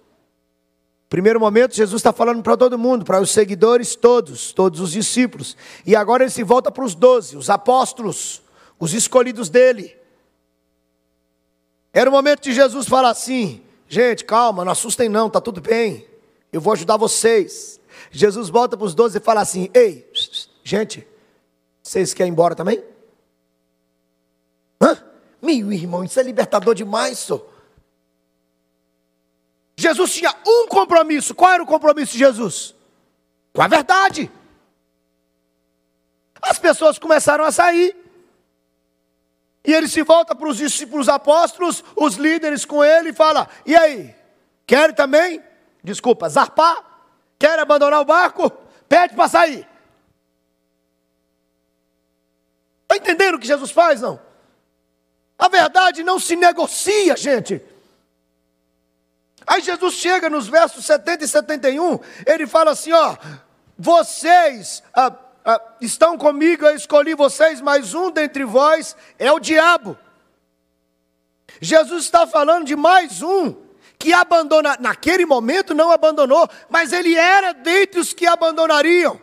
[1.11, 5.57] Primeiro momento, Jesus está falando para todo mundo, para os seguidores todos, todos os discípulos.
[5.85, 8.41] E agora ele se volta para os doze, os apóstolos,
[8.79, 9.97] os escolhidos dele.
[11.93, 16.07] Era o momento de Jesus falar assim: gente, calma, não assustem não, está tudo bem,
[16.53, 17.81] eu vou ajudar vocês.
[18.13, 20.09] Jesus volta para os doze e fala assim: Ei,
[20.63, 21.05] gente,
[21.83, 22.85] vocês querem ir embora também?
[24.81, 24.97] Hã?
[25.43, 27.45] Meu irmão, isso é libertador demais, senhor.
[29.81, 31.35] Jesus tinha um compromisso.
[31.35, 32.75] Qual era o compromisso de Jesus?
[33.53, 34.31] Com a verdade.
[36.43, 37.97] As pessoas começaram a sair.
[39.65, 43.77] E ele se volta para os discípulos apóstolos, os líderes com ele, e fala: E
[43.77, 44.15] aí?
[44.67, 45.43] Querem também?
[45.83, 46.85] Desculpa, zarpar?
[47.39, 48.51] Quer abandonar o barco?
[48.89, 49.67] Pede para sair.
[52.83, 54.21] Está entendendo o que Jesus faz, não?
[55.39, 57.63] A verdade não se negocia, gente.
[59.51, 63.17] Aí Jesus chega nos versos 70 e 71, ele fala assim: ó,
[63.77, 65.13] vocês ah,
[65.45, 69.99] ah, estão comigo, eu escolhi vocês, mas um dentre vós é o diabo.
[71.61, 73.57] Jesus está falando de mais um
[73.99, 79.21] que abandona, naquele momento não abandonou, mas ele era dentre os que abandonariam.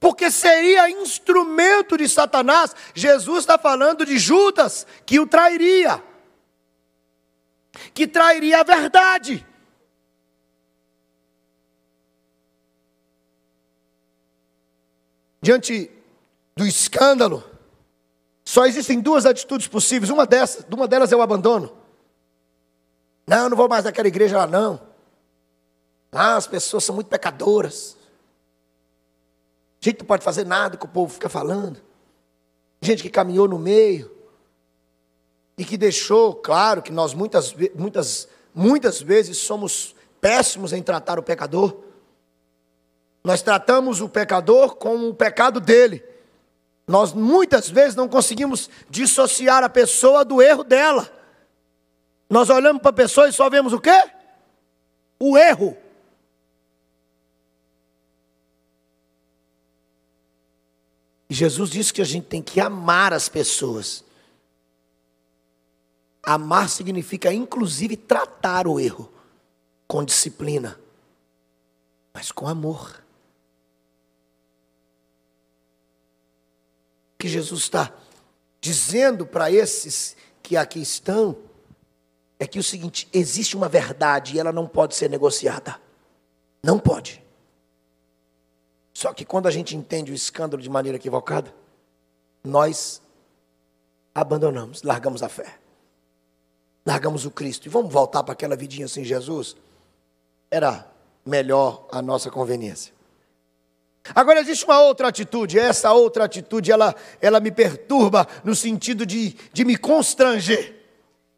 [0.00, 2.74] Porque seria instrumento de Satanás.
[2.94, 6.02] Jesus está falando de Judas, que o trairia,
[7.94, 9.46] que trairia a verdade.
[15.40, 15.90] Diante
[16.56, 17.44] do escândalo,
[18.48, 20.08] Só existem duas atitudes possíveis.
[20.08, 21.70] Uma dessas, uma delas é o abandono.
[23.26, 24.80] Não, eu não vou mais naquela igreja lá, não.
[26.10, 27.94] Ah, as pessoas são muito pecadoras.
[29.78, 31.78] Gente não pode fazer nada que o povo fica falando.
[32.80, 34.10] Gente que caminhou no meio
[35.58, 41.22] e que deixou claro que nós muitas, muitas, muitas vezes somos péssimos em tratar o
[41.22, 41.76] pecador.
[43.24, 46.04] Nós tratamos o pecador com o pecado dele.
[46.86, 51.12] Nós muitas vezes não conseguimos dissociar a pessoa do erro dela.
[52.30, 54.10] Nós olhamos para a pessoa e só vemos o quê?
[55.18, 55.76] O erro.
[61.28, 64.04] E Jesus disse que a gente tem que amar as pessoas.
[66.28, 69.10] Amar significa, inclusive, tratar o erro
[69.86, 70.78] com disciplina,
[72.12, 73.02] mas com amor.
[77.14, 77.90] O que Jesus está
[78.60, 81.38] dizendo para esses que aqui estão
[82.38, 85.80] é que o seguinte: existe uma verdade e ela não pode ser negociada.
[86.62, 87.24] Não pode.
[88.92, 91.54] Só que quando a gente entende o escândalo de maneira equivocada,
[92.44, 93.00] nós
[94.14, 95.58] abandonamos, largamos a fé.
[96.88, 99.54] Largamos o Cristo e vamos voltar para aquela vidinha sem Jesus?
[100.50, 100.90] Era
[101.22, 102.94] melhor a nossa conveniência.
[104.14, 109.36] Agora existe uma outra atitude, essa outra atitude ela, ela me perturba no sentido de,
[109.52, 110.76] de me constranger.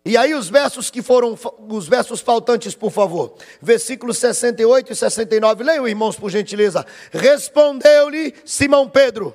[0.04, 1.36] E aí os versos que foram,
[1.68, 3.34] os versos faltantes, por favor.
[3.60, 5.64] Versículos 68 e 69.
[5.64, 6.86] Leiam, irmãos, por gentileza.
[7.10, 9.34] Respondeu-lhe Simão Pedro.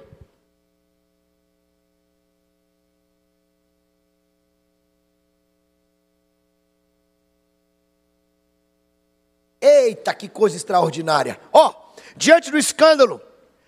[9.83, 11.39] Eita, que coisa extraordinária.
[11.51, 13.21] Ó, oh, diante do escândalo,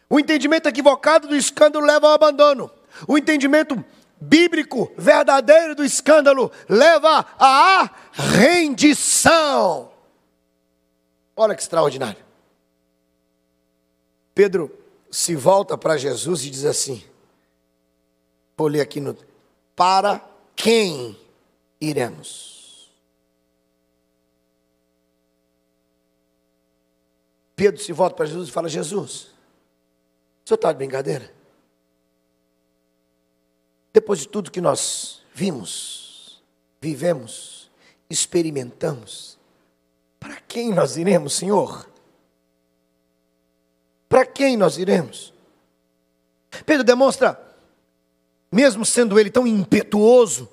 [0.10, 2.72] o entendimento equivocado do escândalo leva ao abandono.
[3.08, 3.84] O entendimento
[4.20, 9.91] bíblico verdadeiro do escândalo leva à rendição.
[11.36, 12.26] Olha que extraordinário.
[14.34, 14.72] Pedro
[15.12, 17.04] se volta para Jesus e diz assim:
[18.58, 19.15] vou ler aqui no.
[19.76, 20.22] Para
[20.56, 21.17] quem
[21.80, 22.57] iremos?
[27.58, 29.32] Pedro se volta para Jesus e fala: Jesus,
[30.46, 31.34] o senhor está de brincadeira?
[33.91, 36.39] Depois de tudo que nós vimos,
[36.80, 37.72] vivemos,
[38.08, 39.39] experimentamos,
[40.20, 41.89] para quem nós iremos, Senhor?
[44.08, 45.34] Para quem nós iremos?
[46.63, 47.41] Pedro demonstra,
[48.52, 50.48] mesmo sendo ele tão impetuoso,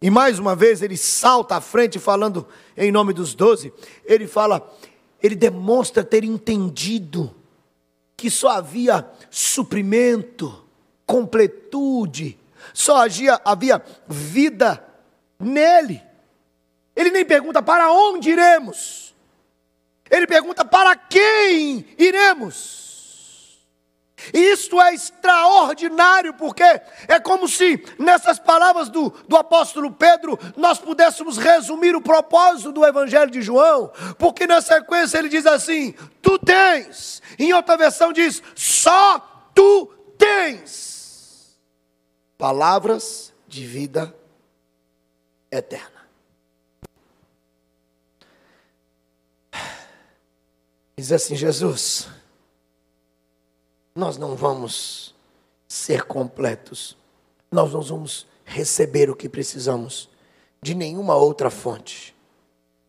[0.00, 3.70] e mais uma vez ele salta à frente falando em nome dos doze,
[4.06, 4.74] ele fala,
[5.22, 7.34] ele demonstra ter entendido
[8.16, 10.64] que só havia suprimento,
[11.06, 12.38] completude,
[12.74, 14.84] só havia, havia vida
[15.38, 16.02] nele.
[16.94, 19.14] Ele nem pergunta para onde iremos,
[20.10, 22.87] ele pergunta para quem iremos.
[24.32, 31.38] Isto é extraordinário, porque é como se nessas palavras do, do apóstolo Pedro nós pudéssemos
[31.38, 37.22] resumir o propósito do Evangelho de João, porque na sequência ele diz assim: Tu tens,
[37.38, 39.86] em outra versão diz: Só tu
[40.18, 41.58] tens
[42.36, 44.14] palavras de vida
[45.50, 45.98] eterna.
[50.96, 52.08] Diz assim: Jesus,
[53.98, 55.12] nós não vamos
[55.66, 56.96] ser completos,
[57.50, 60.08] nós não vamos receber o que precisamos
[60.62, 62.14] de nenhuma outra fonte.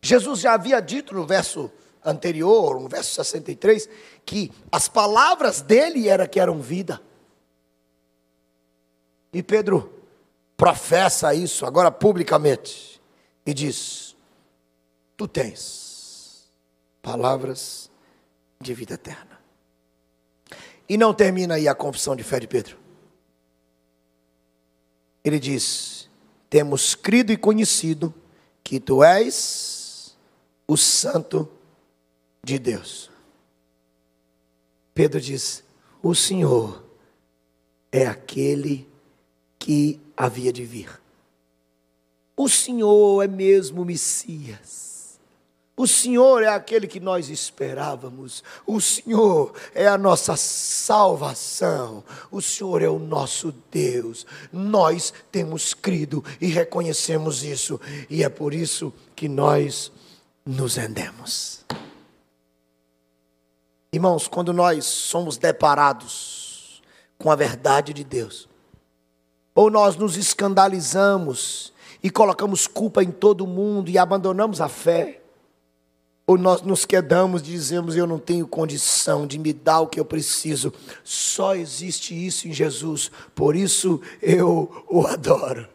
[0.00, 1.68] Jesus já havia dito no verso
[2.04, 3.88] anterior, no verso 63,
[4.24, 7.02] que as palavras dele era que eram vida.
[9.32, 9.92] E Pedro
[10.56, 13.00] professa isso agora publicamente
[13.44, 14.14] e diz:
[15.16, 16.48] Tu tens
[17.02, 17.90] palavras
[18.60, 19.39] de vida eterna.
[20.90, 22.76] E não termina aí a confissão de fé de Pedro.
[25.22, 26.10] Ele diz:
[26.50, 28.12] Temos crido e conhecido
[28.64, 30.16] que tu és
[30.66, 31.48] o Santo
[32.42, 33.08] de Deus.
[34.92, 35.62] Pedro diz:
[36.02, 36.84] O Senhor
[37.92, 38.88] é aquele
[39.60, 41.00] que havia de vir.
[42.36, 44.89] O Senhor é mesmo Messias.
[45.80, 48.44] O Senhor é aquele que nós esperávamos.
[48.66, 52.04] O Senhor é a nossa salvação.
[52.30, 54.26] O Senhor é o nosso Deus.
[54.52, 57.80] Nós temos crido e reconhecemos isso.
[58.10, 59.90] E é por isso que nós
[60.44, 61.64] nos rendemos.
[63.90, 66.82] Irmãos, quando nós somos deparados
[67.16, 68.46] com a verdade de Deus,
[69.54, 71.72] ou nós nos escandalizamos
[72.02, 75.19] e colocamos culpa em todo mundo e abandonamos a fé,
[76.30, 79.98] ou nós nos quedamos e dizemos: Eu não tenho condição de me dar o que
[79.98, 80.72] eu preciso,
[81.02, 85.68] só existe isso em Jesus, por isso eu o adoro.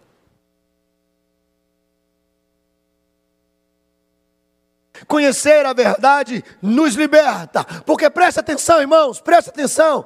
[5.07, 7.65] Conhecer a verdade nos liberta.
[7.85, 10.05] Porque preste atenção, irmãos, preste atenção.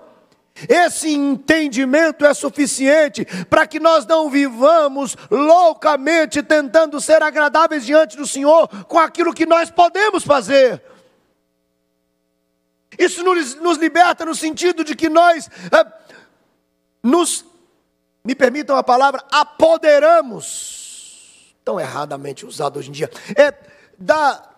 [0.68, 8.28] Esse entendimento é suficiente para que nós não vivamos loucamente tentando ser agradáveis diante do
[8.28, 10.84] Senhor com aquilo que nós podemos fazer.
[12.98, 15.86] Isso nos, nos liberta no sentido de que nós é,
[17.02, 17.46] nos,
[18.26, 20.76] me permitam a palavra, apoderamos,
[21.64, 23.54] tão erradamente usado hoje em dia, é
[23.98, 24.50] da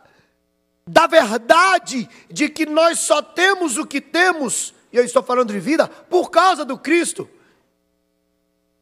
[0.91, 5.59] da verdade de que nós só temos o que temos, e eu estou falando de
[5.59, 7.29] vida, por causa do Cristo.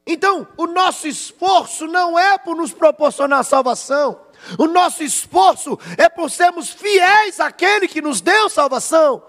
[0.06, 4.20] Então, o nosso esforço não é por nos proporcionar salvação,
[4.58, 9.24] o nosso esforço é por sermos fiéis àquele que nos deu salvação.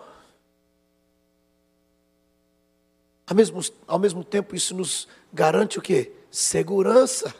[3.26, 6.12] Ao mesmo, ao mesmo tempo, isso nos garante o que?
[6.30, 7.34] Segurança.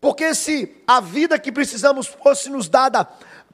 [0.00, 3.08] Porque se a vida que precisamos fosse nos dada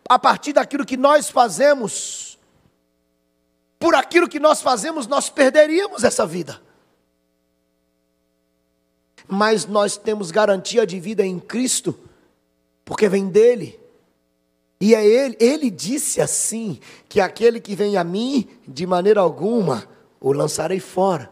[0.09, 2.32] a partir daquilo que nós fazemos,
[3.83, 6.62] por aquilo que nós fazemos, nós perderíamos essa vida.
[9.26, 11.99] Mas nós temos garantia de vida em Cristo,
[12.85, 13.80] porque vem dele.
[14.80, 16.78] E é ele, ele disse assim:
[17.09, 19.85] que aquele que vem a mim, de maneira alguma,
[20.20, 21.28] o lançarei fora.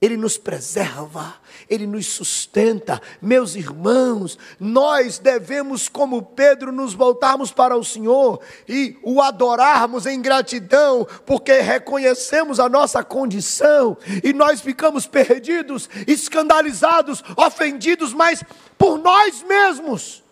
[0.00, 1.36] Ele nos preserva,
[1.70, 3.00] Ele nos sustenta.
[3.20, 10.20] Meus irmãos, nós devemos, como Pedro, nos voltarmos para o Senhor e o adorarmos em
[10.20, 18.44] gratidão, porque reconhecemos a nossa condição e nós ficamos perdidos, escandalizados, ofendidos, mas
[18.76, 20.22] por nós mesmos.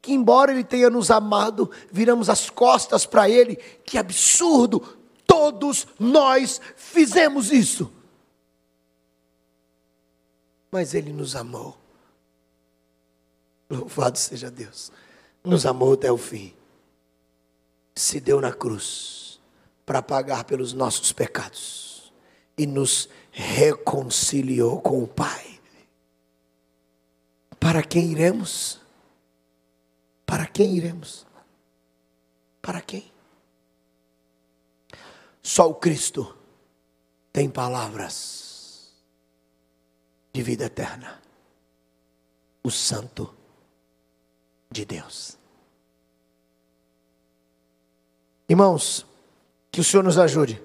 [0.00, 6.60] Que, embora Ele tenha nos amado, viramos as costas para Ele, que absurdo, Todos nós
[6.76, 7.92] fizemos isso.
[10.70, 11.76] Mas Ele nos amou.
[13.70, 14.90] Louvado seja Deus.
[15.42, 16.54] Nos amou até o fim.
[17.94, 19.40] Se deu na cruz
[19.86, 22.12] para pagar pelos nossos pecados
[22.56, 25.60] e nos reconciliou com o Pai.
[27.58, 28.80] Para quem iremos?
[30.26, 31.26] Para quem iremos?
[32.60, 33.13] Para quem?
[35.44, 36.34] Só o Cristo
[37.30, 38.90] tem palavras
[40.32, 41.20] de vida eterna.
[42.62, 43.32] O Santo
[44.70, 45.36] de Deus.
[48.48, 49.04] Irmãos,
[49.70, 50.62] que o Senhor nos ajude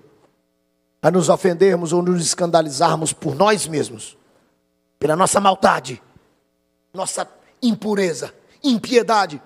[1.01, 4.17] a nos ofendermos ou nos escandalizarmos por nós mesmos,
[4.97, 6.01] pela nossa maldade,
[6.93, 7.30] nossa
[7.61, 9.41] impureza, impiedade,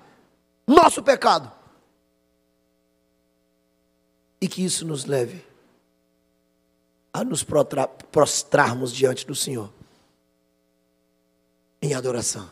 [0.68, 1.52] nosso pecado
[4.44, 5.42] e que isso nos leve
[7.14, 7.46] a nos
[8.12, 9.72] prostrarmos diante do Senhor
[11.82, 12.52] em adoração,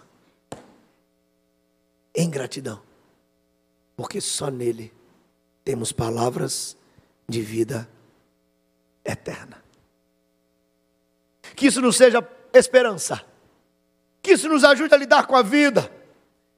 [2.16, 2.82] em gratidão,
[3.94, 4.94] porque só nele
[5.66, 6.78] temos palavras
[7.28, 7.90] de vida
[9.04, 9.62] eterna.
[11.58, 13.22] Que isso nos seja esperança,
[14.22, 15.92] que isso nos ajude a lidar com a vida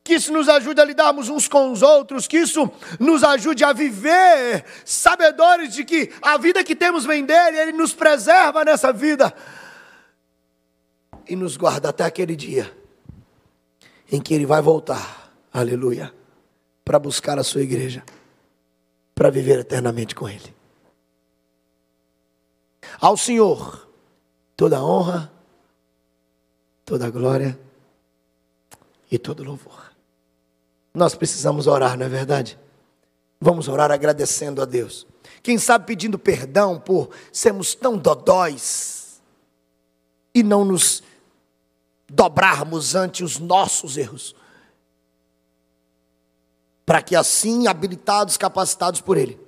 [0.03, 3.71] que isso nos ajude a lidarmos uns com os outros, que isso nos ajude a
[3.71, 9.33] viver, sabedores de que a vida que temos vem dele, ele nos preserva nessa vida
[11.27, 12.75] e nos guarda até aquele dia
[14.11, 16.13] em que ele vai voltar, aleluia,
[16.83, 18.03] para buscar a sua igreja,
[19.15, 20.53] para viver eternamente com ele.
[22.99, 23.87] Ao Senhor,
[24.57, 25.31] toda honra,
[26.83, 27.57] toda glória
[29.09, 29.92] e todo louvor.
[30.93, 32.59] Nós precisamos orar, não é verdade?
[33.41, 35.07] Vamos orar agradecendo a Deus.
[35.41, 39.21] Quem sabe pedindo perdão por sermos tão dodóis
[40.33, 41.03] e não nos
[42.07, 44.35] dobrarmos ante os nossos erros.
[46.85, 49.39] Para que assim, habilitados, capacitados por Ele,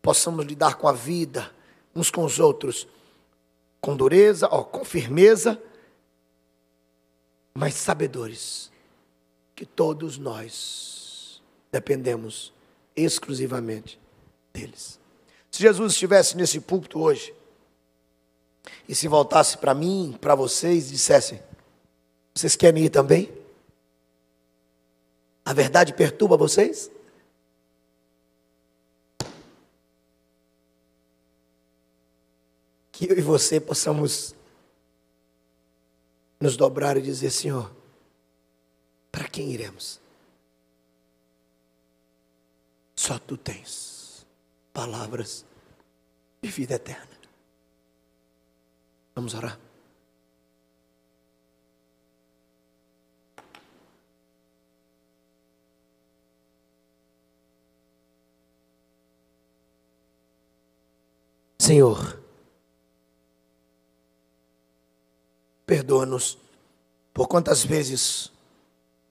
[0.00, 1.50] possamos lidar com a vida
[1.94, 2.86] uns com os outros
[3.82, 5.60] com dureza, ó, com firmeza,
[7.52, 8.70] mas sabedores
[9.56, 10.91] que todos nós
[11.72, 12.52] dependemos
[12.94, 13.98] exclusivamente
[14.52, 15.00] deles.
[15.50, 17.34] Se Jesus estivesse nesse púlpito hoje
[18.86, 21.42] e se voltasse para mim, para vocês, e dissesse:
[22.34, 23.32] Vocês querem ir também?
[25.44, 26.90] A verdade perturba vocês?
[32.92, 34.34] Que eu e você possamos
[36.38, 37.70] nos dobrar e dizer: Senhor,
[39.10, 40.01] para quem iremos?
[43.02, 44.24] Só tu tens
[44.72, 45.44] palavras
[46.40, 47.18] de vida eterna.
[49.12, 49.58] Vamos orar.
[61.58, 62.22] Senhor,
[65.66, 66.38] perdoa-nos
[67.12, 68.32] por quantas vezes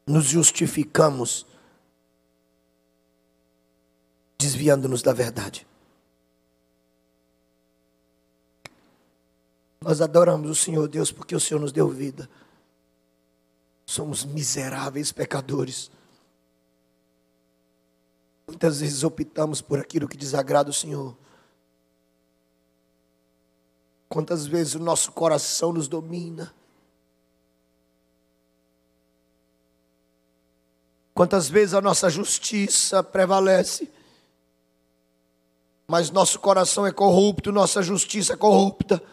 [0.05, 1.45] nos justificamos
[4.41, 5.67] desviando-nos da verdade.
[9.79, 12.29] Nós adoramos o Senhor Deus porque o Senhor nos deu vida.
[13.85, 15.91] Somos miseráveis pecadores.
[18.47, 21.15] Muitas vezes optamos por aquilo que desagrada o Senhor.
[24.07, 26.53] Quantas vezes o nosso coração nos domina.
[31.13, 33.91] Quantas vezes a nossa justiça prevalece
[35.91, 39.03] mas nosso coração é corrupto, nossa justiça é corrupta.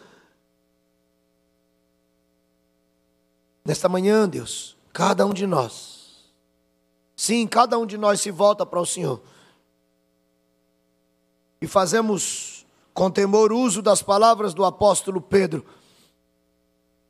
[3.65, 6.31] Nesta manhã, Deus, cada um de nós,
[7.17, 9.21] sim, cada um de nós se volta para o Senhor.
[11.61, 15.65] E fazemos com temor uso das palavras do apóstolo Pedro.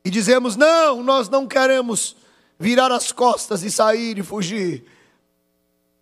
[0.04, 2.16] E dizemos: não, nós não queremos
[2.58, 4.84] virar as costas e sair e fugir,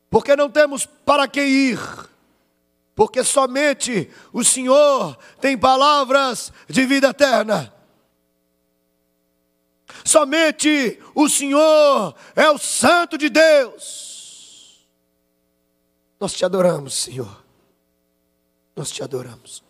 [0.10, 2.08] porque não temos para que ir
[2.98, 7.72] porque somente o Senhor tem palavras de vida eterna.
[10.04, 14.88] Somente o Senhor é o Santo de Deus.
[16.20, 17.46] Nós te adoramos, Senhor.
[18.76, 19.64] Nós te adoramos.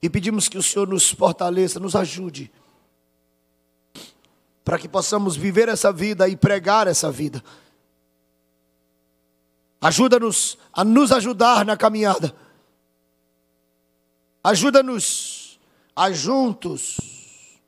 [0.00, 2.50] E pedimos que o Senhor nos fortaleça, nos ajude,
[4.64, 7.44] para que possamos viver essa vida e pregar essa vida.
[9.82, 12.32] Ajuda-nos a nos ajudar na caminhada.
[14.44, 15.58] Ajuda-nos
[15.94, 17.60] a juntos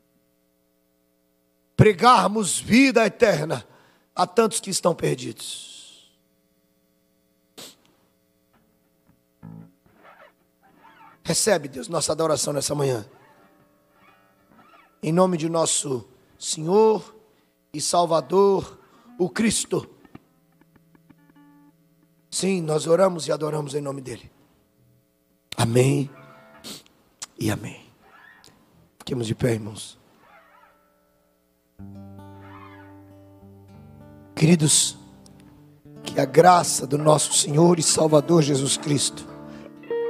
[1.76, 3.66] pregarmos vida eterna
[4.14, 6.14] a tantos que estão perdidos.
[11.24, 13.04] Recebe, Deus, nossa adoração nessa manhã.
[15.02, 16.08] Em nome de nosso
[16.38, 17.12] Senhor
[17.72, 18.78] e Salvador,
[19.18, 19.93] o Cristo
[22.44, 24.30] Sim, nós oramos e adoramos em nome dEle.
[25.56, 26.10] Amém
[27.40, 27.80] e amém.
[28.98, 29.98] Fiquemos de pé, irmãos.
[34.36, 34.94] Queridos,
[36.02, 39.26] que a graça do nosso Senhor e Salvador Jesus Cristo,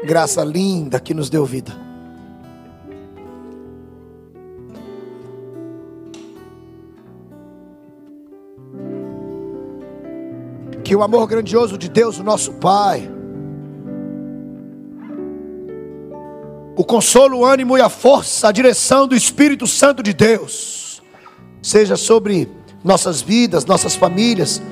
[0.04, 1.83] graça linda que nos deu vida
[10.94, 13.10] que o amor grandioso de Deus, o nosso Pai,
[16.76, 21.02] o consolo, o ânimo e a força, a direção do Espírito Santo de Deus,
[21.60, 22.48] seja sobre
[22.84, 24.62] nossas vidas, nossas famílias,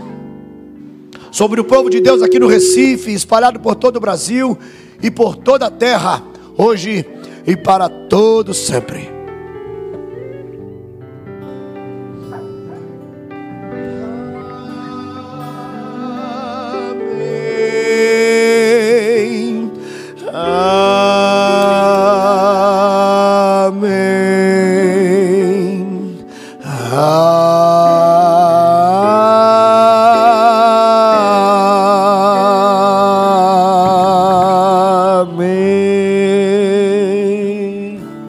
[1.32, 4.56] sobre o povo de Deus aqui no Recife, espalhado por todo o Brasil
[5.02, 6.22] e por toda a terra,
[6.56, 7.04] hoje
[7.44, 9.11] e para todo sempre.